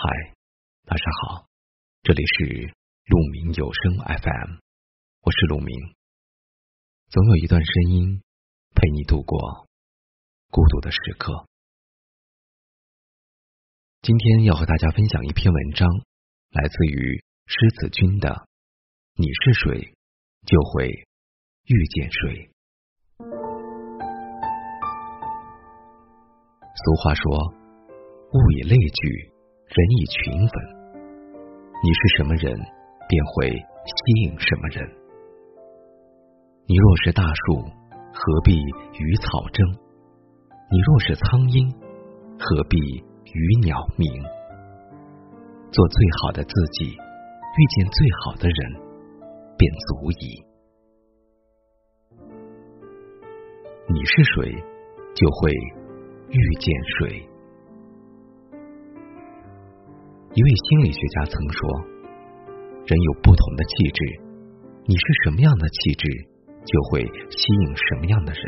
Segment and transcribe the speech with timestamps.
[0.00, 0.06] 嗨，
[0.86, 1.48] 晚上好，
[2.04, 2.72] 这里是
[3.06, 4.58] 鹿鸣有声 FM，
[5.22, 5.74] 我是鹿鸣。
[7.10, 8.22] 总有一段声音
[8.76, 9.66] 陪你度过
[10.52, 11.48] 孤独的时刻。
[14.00, 15.88] 今天要和大家分享一篇文章，
[16.50, 18.28] 来自于狮子君的
[19.14, 19.94] 《你是谁，
[20.46, 20.90] 就会
[21.64, 22.52] 遇见谁》。
[26.84, 27.52] 俗话说，
[28.30, 29.37] 物以类聚。
[29.68, 31.02] 人以群分，
[31.84, 32.56] 你是什么人，
[33.06, 34.88] 便会吸引什么人。
[36.66, 37.60] 你若是大树，
[38.14, 39.68] 何必与草争？
[40.70, 41.70] 你若是苍鹰，
[42.38, 44.10] 何必与鸟鸣？
[45.70, 48.72] 做最好的自己，遇见最好的人，
[49.58, 50.44] 便足矣。
[53.86, 54.50] 你是谁，
[55.14, 55.52] 就会
[56.30, 57.28] 遇见谁。
[60.38, 61.58] 一位心理学家曾说
[62.86, 64.00] ：“人有不同的气质，
[64.86, 66.06] 你是什么样的气质，
[66.62, 68.42] 就会吸引什么样的人。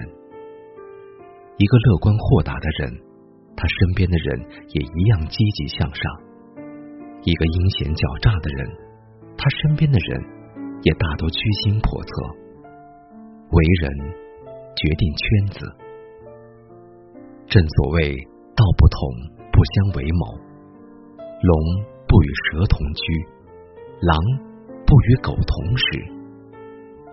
[1.58, 2.94] 一个乐观豁达的人，
[3.56, 4.38] 他身边的人
[4.70, 6.06] 也一样积极向上；
[7.26, 8.70] 一个阴险狡诈的人，
[9.34, 10.22] 他身边的人
[10.86, 12.12] 也大都居心叵测。
[13.50, 13.90] 为人
[14.78, 15.26] 决定圈
[15.58, 15.66] 子，
[17.50, 18.14] 正所谓
[18.54, 20.46] 道不同不相为谋。”
[21.42, 21.56] 龙
[22.06, 23.00] 不与蛇同居，
[24.02, 24.14] 狼
[24.84, 25.84] 不与狗同食。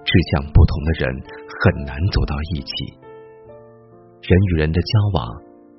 [0.04, 1.16] 志向不同的人
[1.64, 2.74] 很难走到一起。
[4.22, 5.26] 人与人的交往，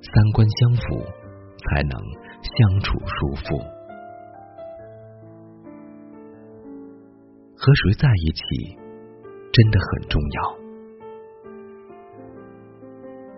[0.01, 1.05] 三观相符，
[1.61, 2.01] 才能
[2.41, 3.57] 相处舒服。
[7.55, 8.41] 和谁在一起，
[9.51, 10.57] 真的很重要。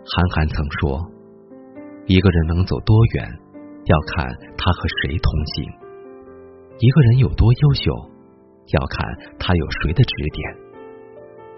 [0.06, 1.12] 韩寒曾说
[2.08, 3.40] ：“一个人能走多远？”
[3.86, 4.26] 要看
[4.58, 5.66] 他和谁同行。
[6.80, 7.92] 一个人有多优秀，
[8.74, 9.06] 要看
[9.38, 10.42] 他有谁的指点；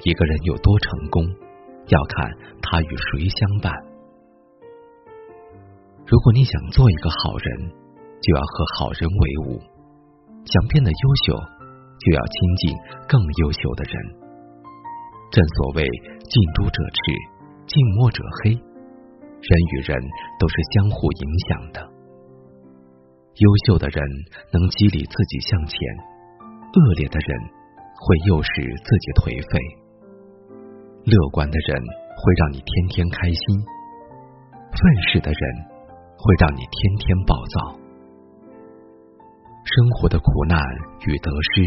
[0.03, 1.23] 一个人有多成功，
[1.87, 3.71] 要看他与谁相伴。
[6.05, 7.71] 如果你想做一个好人，
[8.21, 9.59] 就要和好人为伍；
[10.45, 11.35] 想变得优秀，
[11.99, 12.75] 就要亲近
[13.07, 13.95] 更优秀的人。
[15.31, 15.83] 正所谓
[16.29, 17.01] 近朱者赤，
[17.67, 19.97] 近墨者黑，人与人
[20.39, 21.92] 都是相互影响的。
[23.33, 23.97] 优秀的人
[24.53, 25.77] 能激励自己向前，
[26.69, 27.29] 恶劣的人
[27.97, 28.49] 会诱使
[28.85, 29.57] 自己颓废。
[31.01, 31.73] 乐观的人
[32.13, 33.41] 会让你天天开心，
[34.69, 34.77] 愤
[35.09, 35.41] 世的人
[36.13, 37.73] 会让你天天暴躁。
[39.65, 40.61] 生活的苦难
[41.09, 41.65] 与得失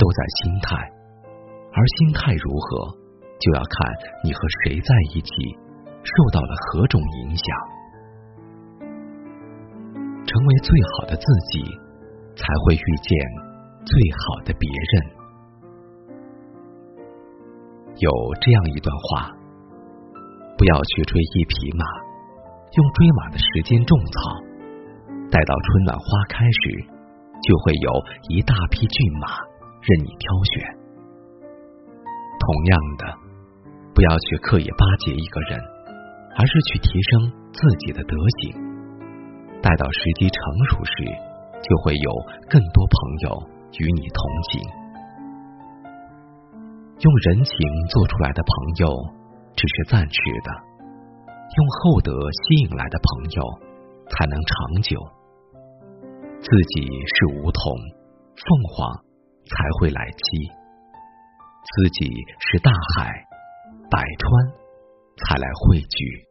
[0.00, 0.72] 都在心态，
[1.68, 2.96] 而心态如何，
[3.36, 3.74] 就要看
[4.24, 5.30] 你和谁在一起，
[6.00, 7.46] 受到了何种影响。
[10.44, 11.64] 成为最好的自己，
[12.36, 13.16] 才会遇见
[13.80, 14.92] 最好的别人。
[17.96, 18.10] 有
[18.42, 19.32] 这样一段话：
[20.58, 21.86] 不要去追一匹马，
[22.76, 24.20] 用追马的时间种草，
[25.32, 26.76] 待到春暖花开时，
[27.40, 27.90] 就会有
[28.28, 29.28] 一大批骏马
[29.80, 30.76] 任你挑选。
[32.36, 33.04] 同样的，
[33.94, 35.58] 不要去刻意巴结一个人，
[36.36, 38.73] 而是去提升自己的德行。
[39.64, 40.36] 待到时机成
[40.68, 40.92] 熟时，
[41.64, 42.10] 就会有
[42.50, 43.48] 更多朋友
[43.80, 44.20] 与你同
[44.52, 44.60] 行。
[47.00, 47.54] 用人情
[47.88, 48.92] 做出来的朋友
[49.56, 50.52] 只是暂时的，
[51.32, 53.42] 用厚德吸引来的朋友
[54.10, 55.00] 才能长久。
[56.42, 57.72] 自己是梧桐，
[58.36, 58.92] 凤凰
[59.48, 60.52] 才会来栖；
[61.64, 62.04] 自己
[62.38, 63.10] 是大海，
[63.90, 64.28] 百川
[65.16, 66.23] 才来汇聚。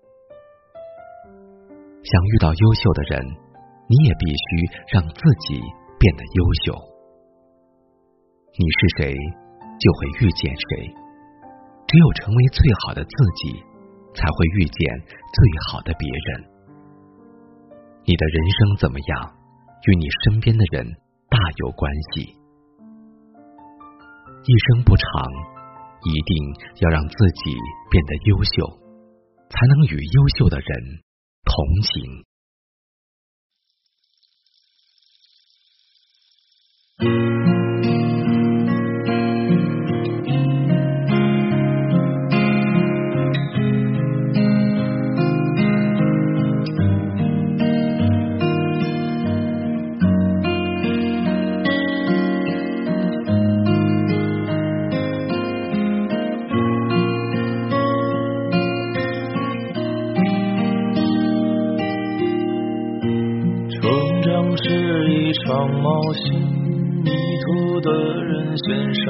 [2.04, 3.24] 想遇到优秀的人，
[3.88, 4.44] 你也必须
[4.92, 5.56] 让自己
[5.98, 6.76] 变得优秀。
[8.60, 9.16] 你是谁，
[9.80, 10.92] 就会遇见谁。
[11.88, 13.56] 只有成为最好的自己，
[14.14, 15.40] 才会遇见最
[15.72, 16.28] 好的别人。
[18.04, 19.32] 你的人生怎么样，
[19.88, 20.86] 与你身边的人
[21.30, 22.36] 大有关系。
[24.44, 25.08] 一生不长，
[26.04, 26.36] 一定
[26.82, 27.56] 要让自己
[27.90, 28.68] 变得优秀，
[29.48, 31.00] 才能与优秀的人。
[31.56, 32.33] 同行。
[65.54, 66.34] 是一场冒险，
[67.04, 67.12] 迷
[67.46, 67.92] 途的
[68.24, 68.66] 人线
[68.96, 69.06] 上。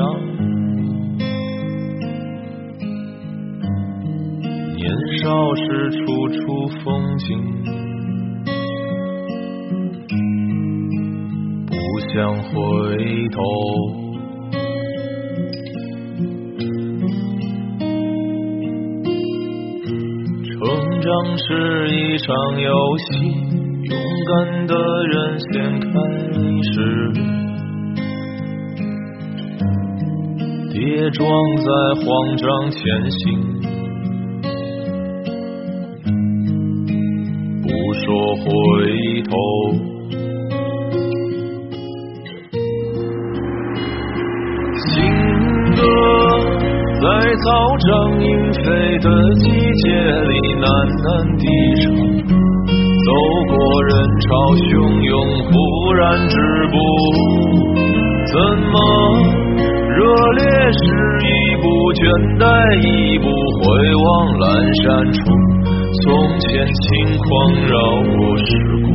[4.76, 4.84] 年
[5.24, 7.28] 少时处处风景，
[11.68, 11.76] 不
[12.14, 12.52] 想回
[13.30, 13.42] 头。
[20.46, 20.52] 成
[21.02, 21.48] 长是
[21.90, 23.53] 一场游戏。
[23.90, 24.74] 勇敢的
[25.08, 25.88] 人先开
[26.72, 26.74] 始，
[30.72, 31.28] 跌撞
[31.58, 31.66] 在
[32.00, 32.06] 慌
[32.38, 32.80] 张前
[33.12, 33.22] 行，
[37.62, 38.06] 不说
[38.38, 38.42] 回
[39.24, 39.32] 头。
[44.86, 44.92] 情
[45.76, 45.82] 歌
[47.02, 47.06] 在
[47.36, 47.48] 草
[47.80, 47.90] 长
[48.22, 48.64] 莺飞
[49.00, 49.06] 的
[49.40, 50.32] 季节里
[50.62, 50.64] 喃
[51.04, 51.06] 喃
[51.38, 51.44] 低
[51.84, 51.92] 唱。
[53.14, 54.26] 走过人潮
[54.58, 54.66] 汹
[55.06, 55.14] 涌，
[55.46, 55.54] 忽
[55.94, 56.36] 然止
[56.74, 56.76] 步，
[58.26, 58.34] 怎
[58.72, 58.76] 么
[59.94, 60.02] 热
[60.34, 60.42] 烈
[60.74, 60.82] 是
[61.22, 61.30] 一
[61.62, 62.02] 步，倦
[62.42, 62.42] 怠
[62.82, 62.90] 一
[63.20, 63.30] 步，
[63.62, 63.62] 回
[64.02, 64.10] 望
[64.42, 64.42] 阑
[64.82, 65.22] 珊处，
[66.02, 66.82] 从前轻
[67.22, 67.30] 狂
[67.70, 67.78] 绕
[68.18, 68.50] 过时
[68.82, 68.93] 光。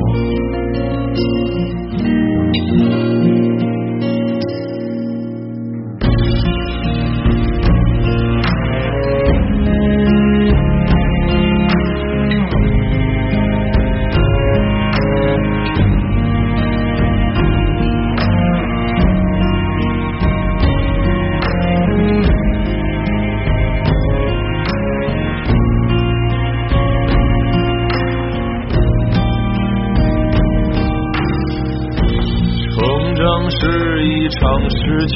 [33.61, 33.65] 是
[34.05, 34.39] 一场
[34.71, 34.77] 失
[35.09, 35.15] 去，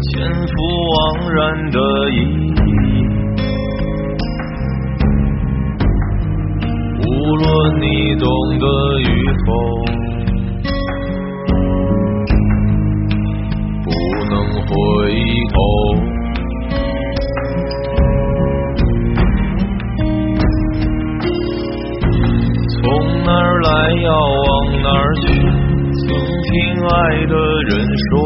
[0.00, 0.10] 前
[0.46, 0.52] 赴
[0.94, 0.96] 惘
[1.28, 1.38] 然
[1.70, 1.76] 的
[2.10, 2.66] 意义。
[7.04, 7.06] 无
[7.36, 7.46] 论
[7.80, 7.84] 你
[8.16, 8.26] 懂
[8.58, 8.64] 得
[9.00, 9.04] 与
[9.44, 9.48] 否，
[13.84, 13.86] 不
[14.30, 14.32] 能
[14.64, 14.70] 回
[15.52, 15.56] 头。
[22.80, 22.82] 从
[23.24, 23.68] 哪儿来，
[24.02, 24.48] 要往
[24.82, 25.26] 哪儿去？
[26.08, 26.16] 听
[26.86, 26.90] 爱
[27.26, 27.34] 的
[27.68, 27.70] 人
[28.08, 28.16] 说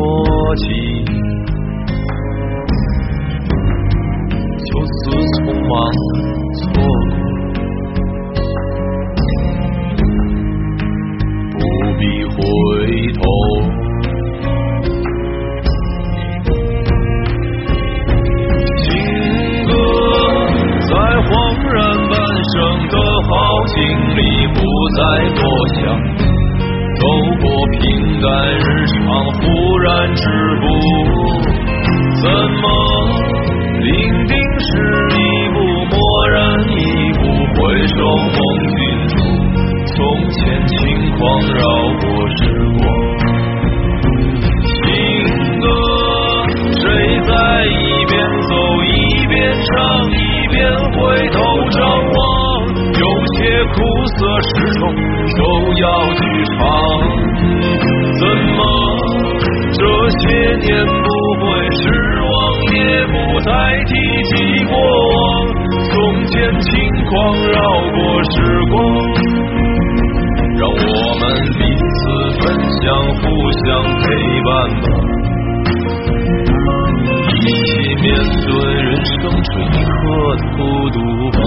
[0.57, 0.65] 起，
[4.65, 4.91] 就此
[5.43, 5.71] 匆忙
[6.59, 6.63] 错
[49.73, 49.81] 一边唱，
[50.11, 50.13] 一
[50.49, 50.61] 边
[50.93, 51.39] 回头
[51.71, 52.21] 张望？
[52.93, 53.75] 有些苦
[54.19, 54.83] 涩始终
[55.39, 55.43] 都
[55.81, 56.21] 要去
[56.53, 56.59] 尝。
[58.21, 58.23] 怎
[58.53, 58.61] 么
[59.73, 59.81] 这
[60.11, 60.23] 些
[60.61, 61.09] 年不
[61.41, 61.81] 会失
[62.21, 62.31] 望，
[62.71, 62.77] 也
[63.07, 63.51] 不再
[63.87, 63.91] 提
[64.25, 64.31] 起
[64.67, 65.17] 过往。
[65.85, 65.91] 从
[66.27, 66.71] 前轻
[67.07, 67.11] 狂
[67.49, 67.59] 绕
[67.93, 68.35] 过时
[68.71, 68.75] 光，
[70.59, 70.77] 让我
[71.19, 71.23] 们
[71.59, 71.61] 彼
[71.97, 72.01] 此
[72.41, 72.45] 分
[72.83, 72.87] 享，
[73.17, 73.23] 互
[73.65, 73.67] 相
[74.01, 74.05] 陪
[74.45, 74.51] 伴
[74.83, 74.85] 吧。
[77.43, 77.51] 一起
[77.97, 78.07] 面
[78.47, 79.99] 对人生这一刻
[80.37, 80.59] 的孤
[80.91, 80.97] 独
[81.33, 81.39] 吧。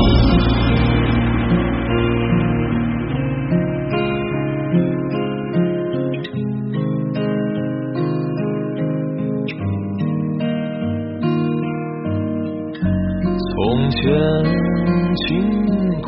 [13.48, 13.56] 从
[13.92, 13.98] 前
[15.16, 15.24] 轻
[16.02, 16.08] 狂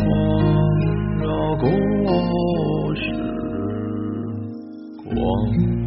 [1.21, 1.25] 绕
[1.55, 1.65] 过
[2.93, 3.01] 时
[5.05, 5.86] 光。